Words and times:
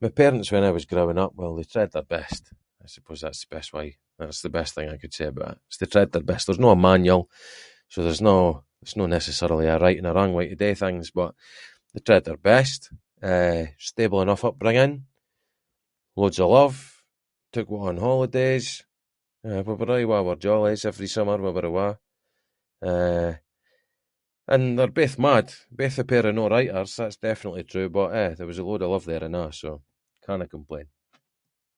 My 0.00 0.08
parents 0.08 0.50
when 0.52 0.64
I 0.64 0.70
was 0.76 0.84
growing 0.92 1.18
up, 1.18 1.32
well 1.34 1.54
they 1.56 1.64
tried 1.74 1.92
their 1.94 2.02
best. 2.16 2.44
I 2.82 2.86
suppose 2.94 3.20
that’s 3.22 3.42
the 3.44 3.50
best 3.56 3.70
way- 3.76 3.98
that’s 4.18 4.42
the 4.46 4.54
best 4.58 4.72
thing 4.74 4.88
I 4.88 5.00
could 5.02 5.14
say 5.18 5.26
about 5.30 5.52
it, 5.52 5.58
is 5.70 5.76
they 5.78 5.88
tried 5.94 6.10
their 6.12 6.28
best. 6.30 6.44
There’s 6.46 6.64
no 6.64 6.70
a 6.72 6.78
manual, 6.88 7.22
so 7.92 7.98
there’s 8.02 8.22
no- 8.30 8.56
there’s 8.80 8.98
no 9.00 9.06
necessarily 9.18 9.66
a 9.68 9.82
right 9.84 9.98
and 10.00 10.08
a 10.10 10.14
wrong 10.16 10.32
way 10.34 10.46
to 10.48 10.62
do 10.66 10.72
things, 10.84 11.04
but 11.20 11.30
they 11.92 12.02
tried 12.08 12.24
their 12.26 12.42
best, 12.52 12.80
eh, 13.32 13.64
stable 13.88 14.20
enough 14.24 14.46
upbringing, 14.48 14.92
loads 16.18 16.38
of 16.44 16.50
love, 16.58 16.76
took 17.54 17.68
long 17.70 17.98
holidays, 18.08 18.66
eh 19.48 19.60
we 19.66 19.72
were 19.78 19.92
aie 19.96 20.06
awa’ 20.06 20.18
wir 20.28 20.38
jollies, 20.46 20.84
every 20.90 21.08
summer, 21.16 21.38
we 21.44 21.50
were 21.56 21.68
awa’, 21.70 21.88
eh, 22.92 23.32
and 24.52 24.62
they’re 24.78 24.98
both 25.00 25.18
mad, 25.28 25.46
both 25.80 25.96
a 25.98 26.04
pair 26.10 26.24
of 26.28 26.34
no-righters, 26.38 26.92
that’s 26.96 27.24
definitely 27.30 27.64
true 27.72 27.88
but 27.96 28.08
eh, 28.20 28.32
there 28.36 28.50
was 28.50 28.60
a 28.60 28.66
load 28.68 28.82
of 28.82 28.90
love 28.92 29.06
there 29.10 29.24
and 29.28 29.36
a’ 29.42 29.52
so 29.62 29.70
canna 30.24 30.46
complain. 30.56 30.88